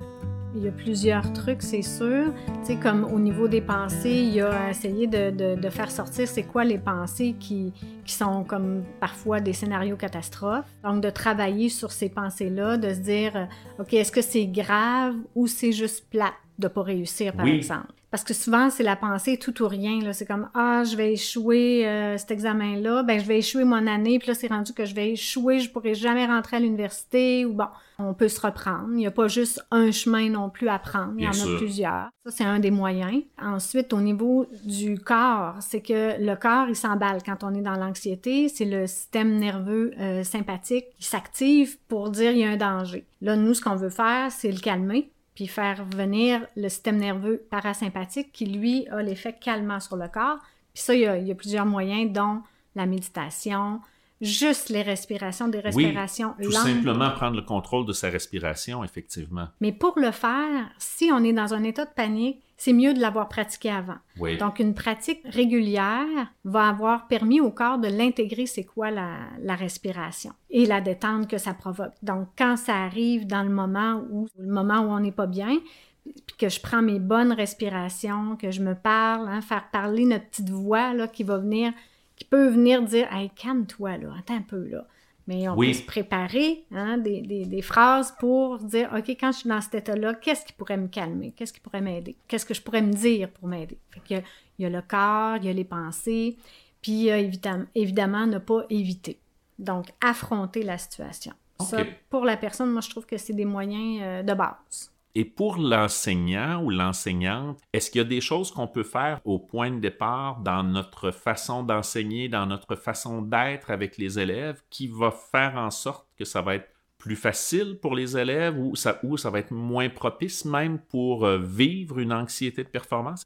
Il 0.55 0.63
y 0.63 0.67
a 0.67 0.71
plusieurs 0.71 1.31
trucs, 1.33 1.61
c'est 1.61 1.83
sûr. 1.83 2.33
Tu 2.61 2.73
sais, 2.73 2.75
comme 2.75 3.03
au 3.03 3.19
niveau 3.19 3.47
des 3.47 3.61
pensées, 3.61 4.09
il 4.09 4.33
y 4.33 4.41
a 4.41 4.71
essayé 4.71 5.05
de, 5.05 5.29
de, 5.29 5.61
de 5.61 5.69
faire 5.69 5.91
sortir 5.91 6.27
c'est 6.27 6.43
quoi 6.43 6.63
les 6.63 6.79
pensées 6.79 7.35
qui, 7.39 7.71
qui 8.03 8.13
sont 8.13 8.43
comme 8.43 8.83
parfois 8.99 9.39
des 9.39 9.53
scénarios 9.53 9.95
catastrophes. 9.95 10.65
Donc, 10.83 11.01
de 11.01 11.11
travailler 11.11 11.69
sur 11.69 11.91
ces 11.91 12.09
pensées-là, 12.09 12.77
de 12.77 12.89
se 12.89 12.99
dire, 12.99 13.35
euh, 13.35 13.83
OK, 13.83 13.93
est-ce 13.93 14.11
que 14.11 14.23
c'est 14.23 14.47
grave 14.47 15.13
ou 15.35 15.45
c'est 15.45 15.71
juste 15.71 16.09
plat 16.09 16.33
de 16.57 16.67
pas 16.67 16.81
réussir, 16.81 17.33
par 17.33 17.45
exemple? 17.45 17.93
Parce 18.11 18.23
que 18.23 18.33
souvent, 18.33 18.69
c'est 18.69 18.83
la 18.83 18.95
pensée 18.95 19.37
tout 19.37 19.61
ou 19.61 19.67
rien. 19.67 19.99
C'est 20.13 20.25
comme 20.25 20.49
Ah, 20.53 20.83
je 20.83 20.95
vais 20.95 21.13
échouer 21.13 21.87
euh, 21.87 22.17
cet 22.17 22.31
examen-là, 22.31 23.03
ben 23.03 23.19
je 23.19 23.25
vais 23.25 23.37
échouer 23.39 23.63
mon 23.63 23.85
année, 23.85 24.17
puis 24.19 24.29
là, 24.29 24.33
c'est 24.33 24.47
rendu 24.47 24.73
que 24.73 24.85
je 24.85 24.95
vais 24.95 25.11
échouer, 25.11 25.59
je 25.59 25.69
pourrai 25.69 25.93
jamais 25.93 26.25
rentrer 26.25 26.57
à 26.57 26.59
l'université, 26.59 27.45
ou 27.45 27.53
bon, 27.53 27.67
on 27.99 28.13
peut 28.13 28.27
se 28.27 28.41
reprendre. 28.41 28.87
Il 28.91 28.97
n'y 28.97 29.07
a 29.07 29.11
pas 29.11 29.27
juste 29.27 29.63
un 29.69 29.91
chemin 29.91 30.29
non 30.29 30.49
plus 30.49 30.69
à 30.69 30.79
prendre, 30.79 31.13
il 31.17 31.23
y 31.23 31.27
en 31.27 31.31
a 31.31 31.57
plusieurs. 31.57 32.09
Ça, 32.25 32.31
c'est 32.31 32.43
un 32.43 32.59
des 32.59 32.71
moyens. 32.71 33.23
Ensuite, 33.39 33.93
au 33.93 34.01
niveau 34.01 34.47
du 34.63 34.97
corps, 34.99 35.55
c'est 35.59 35.81
que 35.81 36.19
le 36.19 36.35
corps, 36.35 36.67
il 36.67 36.75
s'emballe 36.75 37.21
quand 37.23 37.43
on 37.43 37.53
est 37.53 37.61
dans 37.61 37.75
l'anxiété. 37.75 38.49
C'est 38.49 38.65
le 38.65 38.87
système 38.87 39.37
nerveux 39.37 39.91
euh, 39.99 40.23
sympathique 40.23 40.85
qui 40.97 41.05
s'active 41.05 41.77
pour 41.87 42.09
dire 42.09 42.31
il 42.31 42.39
y 42.39 42.43
a 42.43 42.49
un 42.49 42.57
danger. 42.57 43.05
Là, 43.21 43.35
nous, 43.35 43.53
ce 43.53 43.61
qu'on 43.61 43.75
veut 43.75 43.89
faire, 43.89 44.31
c'est 44.31 44.51
le 44.51 44.59
calmer 44.59 45.11
puis 45.39 45.47
faire 45.47 45.85
venir 45.85 46.45
le 46.57 46.67
système 46.67 46.97
nerveux 46.97 47.41
parasympathique 47.49 48.33
qui, 48.33 48.45
lui, 48.45 48.85
a 48.89 49.01
l'effet 49.01 49.31
calmant 49.31 49.79
sur 49.79 49.95
le 49.95 50.09
corps. 50.09 50.39
Puis 50.73 50.83
ça, 50.83 50.93
il 50.93 50.99
y, 50.99 51.31
a, 51.31 51.35
plusieurs 51.35 51.65
moyens, 51.65 52.11
dont 52.11 52.41
la 52.75 52.85
méditation, 52.85 53.79
juste 54.21 54.69
les 54.69 54.81
respirations, 54.81 55.47
des 55.47 55.59
respirations 55.59 56.35
oui, 56.39 56.45
tout 56.45 56.51
simplement 56.51 57.11
prendre 57.11 57.35
le 57.35 57.41
contrôle 57.41 57.85
de 57.85 57.93
sa 57.93 58.09
respiration, 58.09 58.83
effectivement. 58.83 59.47
Mais 59.61 59.71
pour 59.71 59.97
le 59.97 60.11
faire, 60.11 60.69
si 60.77 61.09
on 61.13 61.23
est 61.23 61.33
dans 61.33 61.53
un 61.53 61.63
état 61.63 61.85
de 61.85 61.93
panique, 61.95 62.41
c'est 62.57 62.73
mieux 62.73 62.93
de 62.93 62.99
l'avoir 62.99 63.29
pratiqué 63.29 63.71
avant. 63.71 63.95
Donc, 64.37 64.59
une 64.59 64.73
pratique 64.73 65.21
régulière 65.23 66.05
va 66.43 66.67
avoir 66.67 67.07
permis 67.07 67.39
au 67.39 67.51
corps 67.51 67.77
de 67.77 67.87
l'intégrer, 67.87 68.47
c'est 68.47 68.65
quoi 68.65 68.91
la, 68.91 69.15
la, 69.41 69.55
respiration 69.55 70.33
et 70.49 70.65
la 70.65 70.81
détente 70.81 71.29
que 71.29 71.37
ça 71.37 71.53
provoque. 71.53 71.93
Donc, 72.03 72.27
quand 72.37 72.57
ça 72.57 72.75
arrive 72.75 73.25
dans 73.27 73.43
le 73.43 73.49
moment 73.49 74.03
où, 74.11 74.27
le 74.37 74.51
moment 74.51 74.81
où 74.81 74.89
on 74.89 74.99
n'est 74.99 75.13
pas 75.13 75.25
bien, 75.25 75.57
puis 76.03 76.35
que 76.37 76.49
je 76.49 76.59
prends 76.59 76.81
mes 76.81 76.99
bonnes 76.99 77.31
respirations, 77.31 78.35
que 78.35 78.51
je 78.51 78.61
me 78.61 78.75
parle, 78.75 79.29
hein, 79.29 79.39
faire 79.39 79.69
parler 79.71 80.03
notre 80.03 80.25
petite 80.25 80.49
voix 80.49 80.93
là, 80.93 81.07
qui 81.07 81.23
va 81.23 81.37
venir, 81.37 81.71
qui 82.19 82.25
peut 82.25 82.49
venir 82.49 82.83
dire 82.83 83.11
Hey, 83.11 83.31
calme-toi, 83.31 83.97
là, 83.97 84.09
attends 84.19 84.35
un 84.35 84.41
peu, 84.41 84.67
là. 84.67 84.85
Mais 85.27 85.47
on 85.47 85.55
peut 85.55 85.73
se 85.73 85.83
préparer 85.83 86.65
hein, 86.71 86.97
des, 86.97 87.21
des, 87.21 87.61
phrases 87.61 88.15
pour 88.19 88.57
dire, 88.57 88.89
OK, 88.97 89.09
quand 89.09 89.31
je 89.31 89.37
suis 89.39 89.49
dans 89.49 89.61
cet 89.61 89.75
état-là, 89.75 90.15
qu'est-ce 90.15 90.43
qui 90.43 90.53
pourrait 90.53 90.77
me 90.77 90.87
calmer? 90.87 91.33
Qu'est-ce 91.35 91.53
qui 91.53 91.59
pourrait 91.59 91.81
m'aider? 91.81 92.15
Qu'est-ce 92.27 92.47
que 92.47 92.55
je 92.55 92.61
pourrais 92.63 92.81
me 92.81 92.91
dire 92.91 93.29
pour 93.29 93.47
m'aider? 93.47 93.77
il 94.09 94.23
y 94.57 94.65
a 94.65 94.69
le 94.69 94.81
corps, 94.81 95.37
il 95.37 95.45
y 95.45 95.49
a 95.49 95.53
les 95.53 95.65
pensées, 95.65 96.35
puis 96.81 97.09
évidemment, 97.09 97.65
évidemment, 97.75 98.25
ne 98.25 98.39
pas 98.39 98.63
éviter. 98.71 99.19
Donc, 99.59 99.91
affronter 100.01 100.63
la 100.63 100.79
situation. 100.79 101.33
Ça, 101.59 101.83
pour 102.09 102.25
la 102.25 102.35
personne, 102.35 102.71
moi, 102.71 102.81
je 102.81 102.89
trouve 102.89 103.05
que 103.05 103.17
c'est 103.17 103.33
des 103.33 103.45
moyens 103.45 103.99
euh, 104.01 104.23
de 104.23 104.33
base. 104.33 104.91
Et 105.15 105.25
pour 105.25 105.57
l'enseignant 105.57 106.63
ou 106.63 106.69
l'enseignante, 106.69 107.59
est-ce 107.73 107.89
qu'il 107.89 107.99
y 107.99 108.03
a 108.03 108.07
des 108.07 108.21
choses 108.21 108.51
qu'on 108.51 108.67
peut 108.67 108.83
faire 108.83 109.19
au 109.25 109.39
point 109.39 109.71
de 109.71 109.79
départ 109.79 110.39
dans 110.41 110.63
notre 110.63 111.11
façon 111.11 111.63
d'enseigner, 111.63 112.29
dans 112.29 112.45
notre 112.45 112.75
façon 112.75 113.21
d'être 113.21 113.71
avec 113.71 113.97
les 113.97 114.19
élèves, 114.19 114.61
qui 114.69 114.87
va 114.87 115.11
faire 115.11 115.55
en 115.55 115.71
sorte 115.71 116.07
que 116.17 116.25
ça 116.25 116.41
va 116.41 116.55
être 116.55 116.69
plus 116.99 117.15
facile 117.15 117.79
pour 117.81 117.95
les 117.95 118.17
élèves 118.17 118.59
ou 118.59 118.75
ça, 118.75 118.99
ou 119.03 119.17
ça 119.17 119.29
va 119.29 119.39
être 119.39 119.51
moins 119.51 119.89
propice 119.89 120.45
même 120.45 120.77
pour 120.77 121.25
euh, 121.25 121.39
vivre 121.39 121.97
une 121.97 122.13
anxiété 122.13 122.63
de 122.63 122.69
performance? 122.69 123.25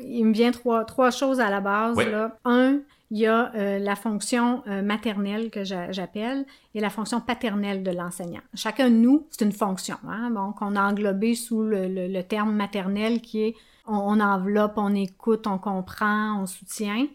Il 0.00 0.26
me 0.26 0.32
vient 0.32 0.50
trois, 0.50 0.84
trois 0.84 1.10
choses 1.10 1.40
à 1.40 1.50
la 1.50 1.60
base. 1.60 1.96
Là. 1.98 2.38
Un, 2.44 2.80
il 3.14 3.20
y 3.20 3.26
a 3.26 3.52
euh, 3.54 3.78
la 3.78 3.94
fonction 3.94 4.64
euh, 4.66 4.82
maternelle 4.82 5.48
que 5.48 5.62
j'appelle 5.62 6.44
et 6.74 6.80
la 6.80 6.90
fonction 6.90 7.20
paternelle 7.20 7.84
de 7.84 7.92
l'enseignant. 7.92 8.40
Chacun 8.54 8.90
de 8.90 8.96
nous, 8.96 9.28
c'est 9.30 9.44
une 9.44 9.52
fonction, 9.52 9.94
hein, 10.08 10.32
donc 10.32 10.56
on 10.60 10.74
a 10.74 10.82
englobé 10.82 11.36
sous 11.36 11.62
le, 11.62 12.20
terme 12.22 12.52
maternel 12.56 13.20
qui 13.20 13.42
est 13.42 13.54
on, 13.86 14.18
enveloppe, 14.18 14.72
on 14.78 14.96
écoute, 14.96 15.46
on 15.46 15.58
comprend, 15.58 16.40
on 16.42 16.46
soutient. 16.46 17.06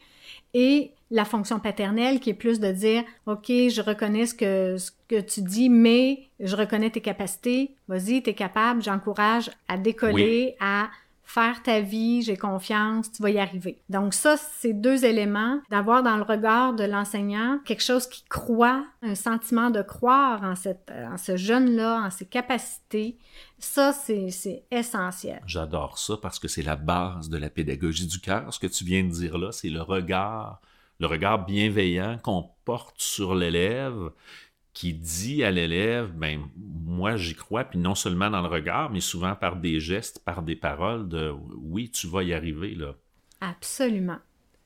Et 0.54 0.94
la 1.12 1.26
fonction 1.26 1.60
paternelle 1.60 2.22
qui 2.22 2.30
est 2.30 2.34
plus 2.34 2.62
de 2.62 2.72
dire, 2.72 3.04
OK, 3.26 3.48
je 3.48 3.82
reconnais 3.82 4.26
ce 4.26 4.34
que, 4.34 4.78
ce 4.78 4.92
que 5.10 5.20
tu 5.20 5.42
dis, 5.42 5.68
mais 5.68 6.30
je 6.40 6.56
reconnais 6.56 6.92
tes 6.92 7.02
capacités, 7.02 7.76
vas-y, 7.90 8.24
tu 8.24 8.30
es 8.30 8.34
capable, 8.34 8.82
j'encourage 8.82 9.52
à 9.68 9.78
décoller, 9.78 10.56
à 10.62 10.88
faire 11.30 11.62
ta 11.62 11.80
vie, 11.80 12.24
j'ai 12.24 12.38
confiance, 12.38 13.12
tu 13.12 13.22
vas 13.22 13.30
y 13.30 13.38
arriver. 13.38 13.84
Donc 13.88 14.16
ça, 14.16 14.36
c'est 14.36 14.74
deux 14.74 15.06
éléments, 15.06 15.62
d'avoir 15.70 16.02
dans 16.02 16.18
le 16.18 16.24
regard 16.24 16.74
de 16.74 16.84
l'enseignant 16.84 17.60
quelque 17.66 17.84
chose 17.84 18.08
qui 18.08 18.24
croit, 18.24 18.84
un 19.04 19.14
sentiment 19.14 19.70
de 19.70 19.84
croire 19.84 20.44
en, 20.44 20.56
cette, 20.56 20.92
en 20.92 21.18
ce 21.18 21.38
jeune-là, 21.38 22.02
en 22.04 22.10
ses 22.10 22.26
capacités. 22.26 23.20
Ça, 23.60 23.94
c'est 23.94 24.64
essentiel. 24.72 25.40
J'adore 25.46 26.00
ça 26.00 26.16
parce 26.20 26.40
que 26.40 26.48
c'est 26.48 26.64
la 26.64 26.76
base 26.76 27.30
de 27.30 27.38
la 27.38 27.52
pédagogie 27.52 28.08
du 28.08 28.20
cœur. 28.20 28.52
Ce 28.52 28.58
que 28.58 28.66
tu 28.66 28.84
viens 28.84 29.04
de 29.04 29.10
dire 29.10 29.38
là, 29.38 29.52
c'est 29.52 29.70
le 29.70 29.84
regard, 29.84 30.62
le 31.00 31.06
regard 31.06 31.46
bienveillant 31.46 32.18
qu'on 32.24 32.50
porte 32.66 33.00
sur 33.00 33.36
l'élève 33.36 34.10
qui 34.80 34.94
dit 34.94 35.44
à 35.44 35.52
l'élève, 35.52 36.14
ben 36.16 36.40
moi 36.56 37.18
j'y 37.18 37.36
crois, 37.36 37.66
puis 37.66 37.78
non 37.78 37.96
seulement 37.96 38.30
dans 38.30 38.42
le 38.42 38.48
regard, 38.48 38.90
mais 38.90 39.02
souvent 39.02 39.36
par 39.36 39.58
des 39.58 39.82
gestes, 39.82 40.24
par 40.24 40.42
des 40.42 40.56
paroles 40.56 41.10
de 41.10 41.36
oui, 41.58 41.92
tu 41.92 42.08
vas 42.08 42.24
y 42.24 42.34
arriver 42.34 42.76
là. 42.76 42.96
Absolument. 43.42 44.20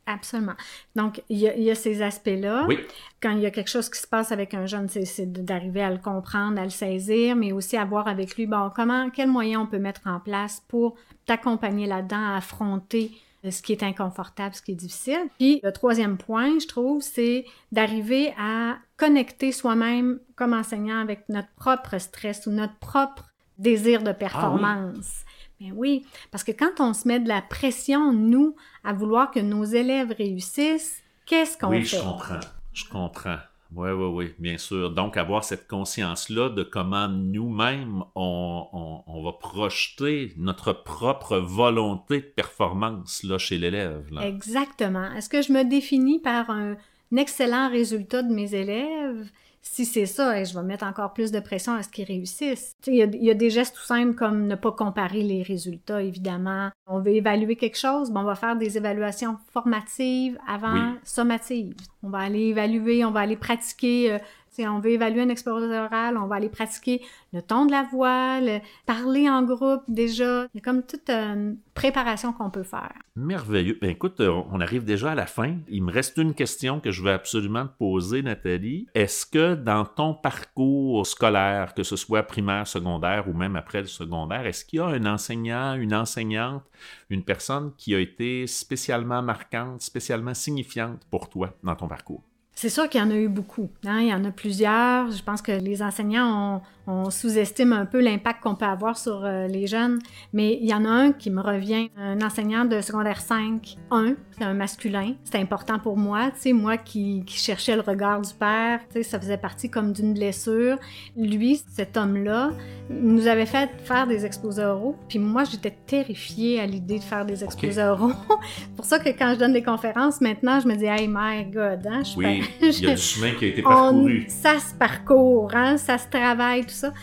Absolument. 0.05 0.53
Donc, 0.95 1.23
il 1.29 1.39
y 1.39 1.71
a, 1.71 1.75
ces 1.75 2.03
aspects-là. 2.03 2.65
Oui. 2.67 2.77
Quand 3.21 3.31
il 3.31 3.39
y 3.39 3.45
a 3.47 3.51
quelque 3.51 3.69
chose 3.69 3.89
qui 3.89 3.99
se 3.99 4.05
passe 4.05 4.31
avec 4.31 4.53
un 4.53 4.67
jeune, 4.67 4.87
c'est 4.87 5.31
d'arriver 5.31 5.81
à 5.81 5.89
le 5.89 5.97
comprendre, 5.97 6.59
à 6.59 6.63
le 6.63 6.69
saisir, 6.69 7.35
mais 7.35 7.51
aussi 7.51 7.75
à 7.75 7.85
voir 7.85 8.07
avec 8.07 8.35
lui, 8.35 8.45
bon, 8.45 8.69
comment, 8.75 9.09
quels 9.09 9.29
moyens 9.29 9.63
on 9.63 9.65
peut 9.65 9.79
mettre 9.79 10.01
en 10.05 10.19
place 10.19 10.61
pour 10.67 10.95
t'accompagner 11.25 11.87
là-dedans, 11.87 12.33
à 12.33 12.35
affronter 12.35 13.11
ce 13.49 13.61
qui 13.61 13.71
est 13.71 13.83
inconfortable, 13.83 14.53
ce 14.55 14.61
qui 14.61 14.73
est 14.73 14.75
difficile. 14.75 15.27
Puis 15.39 15.59
le 15.63 15.71
troisième 15.71 16.17
point, 16.17 16.59
je 16.59 16.67
trouve, 16.67 17.01
c'est 17.01 17.45
d'arriver 17.71 18.33
à 18.37 18.77
connecter 19.03 19.51
soi-même 19.51 20.19
comme 20.37 20.53
enseignant 20.53 20.99
avec 21.01 21.27
notre 21.27 21.51
propre 21.57 21.97
stress 21.97 22.47
ou 22.47 22.51
notre 22.51 22.77
propre 22.79 23.25
désir 23.57 24.01
de 24.01 24.13
performance. 24.13 25.23
Mais 25.59 25.71
ben 25.71 25.75
oui, 25.75 26.05
parce 26.31 26.45
que 26.45 26.53
quand 26.53 26.79
on 26.79 26.93
se 26.93 27.05
met 27.07 27.19
de 27.19 27.27
la 27.27 27.41
pression, 27.41 28.13
nous, 28.13 28.55
à 28.85 28.93
vouloir 28.93 29.31
que 29.31 29.41
nos 29.41 29.65
élèves 29.65 30.13
réussissent, 30.17 31.03
qu'est-ce 31.25 31.57
qu'on 31.57 31.69
fait? 31.69 31.77
Oui, 31.79 31.85
je 31.85 31.99
comprends. 31.99 32.39
Je 32.71 32.85
comprends. 32.85 33.39
Oui, 33.75 33.89
oui, 33.89 34.05
oui, 34.05 34.33
bien 34.39 34.57
sûr. 34.57 34.91
Donc, 34.91 35.17
avoir 35.17 35.43
cette 35.43 35.67
conscience-là 35.67 36.49
de 36.49 36.63
comment 36.63 37.07
nous-mêmes, 37.07 38.03
on, 38.15 39.21
va 39.23 39.31
projeter 39.33 40.33
notre 40.37 40.73
propre 40.73 41.37
volonté 41.37 42.17
de 42.17 42.25
performance 42.25 43.23
là, 43.23 43.37
chez 43.37 43.57
l'élève. 43.57 44.05
Exactement. 44.21 45.11
Est-ce 45.13 45.29
que 45.29 45.41
je 45.41 45.51
me 45.51 45.63
définis 45.63 46.19
par 46.19 46.49
un 46.51 46.77
excellent 47.17 47.69
résultat 47.69 48.23
de 48.23 48.33
mes 48.33 48.53
élèves? 48.55 49.29
si 49.65 49.85
c'est 49.85 50.05
ça, 50.05 50.43
je 50.43 50.53
vais 50.53 50.61
mettre 50.61 50.85
encore 50.85 51.13
plus 51.13 51.31
de 51.31 51.39
pression 51.39 51.73
à 51.73 51.83
ce 51.83 51.89
qu'ils 51.89 52.05
réussissent. 52.05 52.75
Il 52.85 52.95
y, 52.95 53.31
a, 53.31 53.33
des 53.33 53.49
gestes 53.49 53.75
tout 53.75 53.85
simples 53.85 54.13
comme 54.13 54.45
ne 54.45 54.55
pas 54.55 54.73
comparer 54.73 55.21
les 55.21 55.41
résultats, 55.41 56.03
évidemment. 56.03 56.69
On 56.85 56.99
veut 56.99 57.13
évaluer 57.13 57.55
quelque 57.55 57.77
chose, 57.77 58.11
on 58.13 58.23
va 58.23 58.35
faire 58.35 58.57
des 58.57 58.77
évaluations 58.77 59.37
formatives 59.53 60.37
avant 60.45 60.95
sommatives. 61.05 61.73
On 62.03 62.09
va 62.09 62.19
aller 62.19 62.47
évaluer, 62.47 63.05
on 63.05 63.11
va 63.11 63.21
aller 63.21 63.37
pratiquer 63.37 64.11
euh, 64.11 64.19
si 64.53 64.67
on 64.67 64.79
veut 64.79 64.91
évaluer 64.91 65.21
un 65.21 65.29
exposé 65.29 65.65
oral, 65.65 66.15
on 66.17 66.27
va 66.27 66.35
aller 66.35 66.49
pratiquer 66.49 67.01
le 67.33 67.41
ton 67.41 67.65
de 67.65 67.71
la 67.71 67.83
voix, 67.83 68.39
parler 68.85 69.27
en 69.27 69.41
groupe 69.43 69.81
déjà. 69.87 70.47
Il 70.53 70.57
y 70.57 70.59
a 70.59 70.61
comme 70.61 70.83
toute 70.83 71.09
une 71.09 71.57
préparation 71.73 72.33
qu'on 72.33 72.51
peut 72.51 72.63
faire. 72.63 72.93
Merveilleux. 73.15 73.77
Ben 73.81 73.89
écoute, 73.89 74.19
euh, 74.19 74.41
on 74.51 74.59
arrive 74.61 74.85
déjà 74.85 75.11
à 75.11 75.15
la 75.15 75.25
fin. 75.25 75.57
Il 75.67 75.83
me 75.83 75.91
reste 75.91 76.17
une 76.17 76.35
question 76.35 76.79
que 76.79 76.91
je 76.91 77.01
veux 77.01 77.11
absolument 77.11 77.65
te 77.65 77.77
poser, 77.77 78.21
Nathalie. 78.21 78.87
Est-ce 78.93 79.25
que 79.25 79.55
dans 79.55 79.85
ton 79.85 80.13
parcours 80.13 81.05
scolaire, 81.05 81.73
que 81.73 81.83
ce 81.83 81.95
soit 81.95 82.23
primaire, 82.23 82.67
secondaire 82.67 83.27
ou 83.27 83.33
même 83.33 83.55
après 83.55 83.81
le 83.81 83.87
secondaire, 83.87 84.45
est-ce 84.45 84.65
qu'il 84.65 84.77
y 84.77 84.81
a 84.81 84.85
un 84.85 85.05
enseignant, 85.05 85.73
une 85.73 85.95
enseignante, 85.95 86.63
une 87.09 87.23
personne 87.23 87.71
qui 87.77 87.95
a 87.95 87.99
été 87.99 88.45
spécialement 88.45 89.23
marquante, 89.23 89.81
spécialement 89.81 90.33
signifiante 90.33 91.01
pour 91.09 91.29
toi 91.29 91.55
dans 91.63 91.75
ton 91.75 91.87
parcours? 91.87 92.23
C'est 92.55 92.69
sûr 92.69 92.87
qu'il 92.87 93.01
y 93.01 93.03
en 93.03 93.11
a 93.11 93.15
eu 93.15 93.27
beaucoup. 93.27 93.69
Hein? 93.85 94.01
Il 94.01 94.07
y 94.07 94.13
en 94.13 94.23
a 94.25 94.31
plusieurs. 94.31 95.11
Je 95.11 95.23
pense 95.23 95.41
que 95.41 95.51
les 95.51 95.81
enseignants 95.81 96.61
on 96.85 97.09
sous-estime 97.09 97.71
un 97.71 97.85
peu 97.85 98.01
l'impact 98.01 98.43
qu'on 98.43 98.55
peut 98.55 98.65
avoir 98.65 98.97
sur 98.97 99.23
euh, 99.23 99.47
les 99.47 99.67
jeunes. 99.67 99.99
Mais 100.33 100.57
il 100.61 100.67
y 100.67 100.73
en 100.73 100.85
a 100.85 100.89
un 100.89 101.11
qui 101.13 101.29
me 101.29 101.41
revient, 101.41 101.89
un 101.97 102.21
enseignant 102.21 102.65
de 102.65 102.81
secondaire 102.81 103.21
5, 103.21 103.77
1, 103.91 104.15
c'est 104.37 104.43
un 104.43 104.53
masculin. 104.53 105.13
C'est 105.23 105.39
important 105.39 105.79
pour 105.79 105.97
moi, 105.97 106.31
tu 106.31 106.39
sais, 106.39 106.53
moi 106.53 106.77
qui, 106.77 107.23
qui, 107.25 107.37
cherchais 107.37 107.75
le 107.75 107.81
regard 107.81 108.21
du 108.21 108.33
père, 108.33 108.81
tu 108.87 108.95
sais, 108.95 109.03
ça 109.03 109.19
faisait 109.19 109.37
partie 109.37 109.69
comme 109.69 109.93
d'une 109.93 110.13
blessure. 110.13 110.77
Lui, 111.15 111.61
cet 111.71 111.95
homme-là, 111.95 112.51
nous 112.89 113.27
avait 113.27 113.45
fait 113.45 113.69
faire 113.83 114.05
des 114.05 114.25
exposés 114.25 114.65
oraux, 114.65 114.97
puis 115.07 115.19
moi, 115.19 115.45
j'étais 115.45 115.71
terrifiée 115.71 116.59
à 116.59 116.65
l'idée 116.65 116.99
de 116.99 117.03
faire 117.03 117.25
des 117.25 117.43
exposés 117.43 117.83
oraux. 117.83 118.11
c'est 118.57 118.75
pour 118.75 118.85
ça 118.85 118.99
que 118.99 119.09
quand 119.09 119.33
je 119.33 119.39
donne 119.39 119.53
des 119.53 119.63
conférences, 119.63 120.19
maintenant, 120.19 120.59
je 120.59 120.67
me 120.67 120.75
dis, 120.75 120.85
hey, 120.85 121.07
my 121.07 121.45
God, 121.45 121.87
hein, 121.87 122.03
je 122.03 122.17
Oui, 122.17 122.42
il 122.61 122.83
y 122.83 122.87
a 122.87 122.95
du 122.95 123.01
chemin 123.01 123.31
qui 123.31 123.45
a 123.45 123.47
été 123.49 123.61
parcouru. 123.61 124.25
ça 124.27 124.59
se 124.59 124.73
parcourt, 124.73 125.51
hein, 125.53 125.77
ça 125.77 125.97
se 125.97 126.07
travaille, 126.07 126.63
ça. 126.67 126.93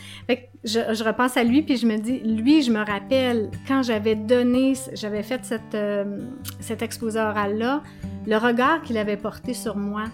je, 0.65 1.05
repense 1.05 1.37
à 1.37 1.45
lui, 1.45 1.63
puis 1.63 1.77
je 1.77 1.87
me 1.87 1.97
dis, 1.99 2.21
lui, 2.21 2.63
je 2.63 2.71
me 2.71 2.85
rappelle, 2.85 3.51
quand 3.67 3.83
j'avais 3.83 4.15
donné, 4.15 4.75
j'avais 4.95 5.23
fait 5.23 5.45
cette, 5.45 5.75
euh, 5.75 6.05
cet 6.61 6.83
exposé 6.83 7.19
oral-là, 7.19 7.83
le 8.27 8.37
regard 8.37 8.83
qu'il 8.83 8.99
avait 8.99 9.17
porté 9.17 9.55
sur 9.55 9.77
moi, 9.77 10.05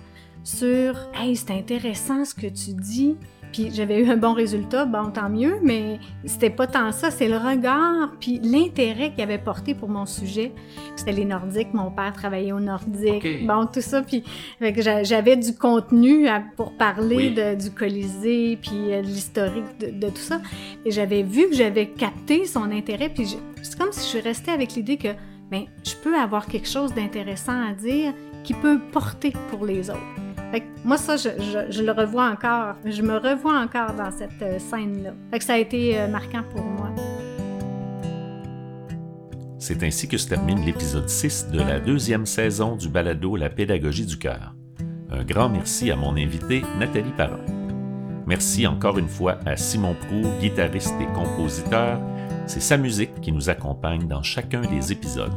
sur 0.45 0.95
Hey, 1.15 1.37
c'est 1.37 1.51
intéressant 1.51 2.25
ce 2.25 2.35
que 2.35 2.47
tu 2.47 2.73
dis, 2.73 3.17
puis 3.57 3.71
j'avais 3.73 4.03
eu 4.03 4.11
un 4.11 4.19
bon 4.19 4.35
résultat, 4.35 4.85
bon, 4.85 5.11
tant 5.11 5.31
mieux, 5.31 5.59
mais 5.63 5.99
c'était 6.27 6.51
pas 6.51 6.67
tant 6.67 6.93
ça, 6.93 7.11
c'est 7.11 7.27
le 7.27 7.39
regard, 7.39 8.11
puis 8.21 8.39
l'intérêt 8.43 9.13
qu'il 9.13 9.23
avait 9.23 9.39
porté 9.39 9.75
pour 9.75 9.89
mon 9.89 10.05
sujet. 10.05 10.53
C'était 10.95 11.13
les 11.13 11.25
Nordiques, 11.25 11.73
mon 11.73 11.91
père 11.91 12.13
travaillait 12.13 12.53
au 12.53 12.61
Nordique, 12.61 13.47
bon, 13.47 13.65
tout 13.65 13.81
ça, 13.81 14.03
puis 14.03 14.25
j'avais 14.61 15.37
du 15.37 15.55
contenu 15.55 16.27
pour 16.55 16.77
parler 16.77 17.57
du 17.57 17.71
Colisée, 17.71 18.59
puis 18.61 18.93
euh, 18.93 19.01
de 19.01 19.07
l'historique 19.07 19.79
de, 19.79 20.09
tout 20.09 20.17
ça. 20.17 20.43
Et 20.85 20.91
j'avais 20.91 21.23
vu 21.23 21.49
que 21.49 21.55
j'avais 21.55 21.87
capté 21.87 22.45
son 22.45 22.71
intérêt, 22.71 23.09
puis 23.09 23.39
c'est 23.63 23.79
comme 23.79 23.93
si 23.93 24.01
je 24.01 24.19
suis 24.19 24.21
restée 24.21 24.51
avec 24.51 24.75
l'idée 24.75 24.99
que, 24.99 25.09
ben, 25.51 25.65
je 25.83 25.95
peux 25.95 26.15
avoir 26.15 26.47
quelque 26.47 26.69
chose 26.69 26.93
d'intéressant 26.93 27.59
à 27.67 27.73
dire 27.73 28.13
qui 28.45 28.53
peut 28.53 28.79
porter 28.93 29.33
pour 29.51 29.65
les 29.65 29.89
autres 29.89 30.26
moi, 30.85 30.97
ça, 30.97 31.17
je, 31.17 31.83
le 31.83 31.93
revois 31.93 32.31
encore. 32.31 32.77
Je 32.85 33.03
me 33.03 33.17
revois 33.17 33.59
encore 33.61 33.95
dans 33.95 34.11
cette 34.11 34.41
euh, 34.43 34.59
scène-là. 34.59 35.41
Ça 35.41 35.55
a 35.55 35.59
été 35.59 35.99
euh, 35.99 36.07
marquant 36.07 36.43
pour 36.51 36.63
moi. 36.63 36.91
C'est 39.59 39.83
ainsi 39.83 40.07
que 40.07 40.17
se 40.17 40.29
termine 40.29 40.65
l'épisode 40.65 41.09
6 41.09 41.49
de 41.51 41.59
la 41.59 41.81
deuxième 41.81 42.25
saison 42.25 42.77
du 42.77 42.89
balado 42.89 43.35
La 43.35 43.51
pédagogie 43.51 44.07
du 44.07 44.17
cœur. 44.17 44.55
Un 45.11 45.25
grand 45.25 45.49
merci 45.49 45.91
à 45.91 45.97
mon 45.97 46.17
invité 46.17 46.63
Nathalie 46.79 47.13
Parent. 47.17 47.45
Merci 48.27 48.67
encore 48.67 48.99
une 48.99 49.09
fois 49.09 49.39
à 49.45 49.57
Simon 49.57 49.95
Prou, 49.95 50.23
guitariste 50.41 50.95
et 51.01 51.07
compositeur. 51.15 52.01
C'est 52.47 52.61
sa 52.61 52.77
musique 52.77 53.21
qui 53.21 53.33
nous 53.33 53.51
accompagne 53.51 54.07
dans 54.07 54.23
chacun 54.23 54.61
des 54.61 54.93
épisodes. 54.93 55.35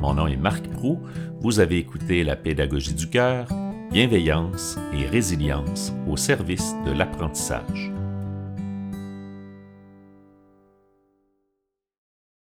Mon 0.00 0.14
nom 0.14 0.26
est 0.26 0.36
Marc 0.36 0.66
Prou. 0.68 1.00
Vous 1.40 1.60
avez 1.60 1.76
écouté 1.76 2.24
La 2.24 2.36
pédagogie 2.36 2.94
du 2.94 3.08
cœur, 3.08 3.46
bienveillance 3.94 4.76
et 4.92 5.06
résilience 5.06 5.92
au 6.08 6.16
service 6.16 6.74
de 6.84 6.90
l'apprentissage. 6.90 7.93